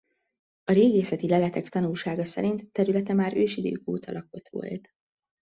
[0.63, 4.91] A régészeti leletek tanúsága szerint területe már ősidők óta lakott volt.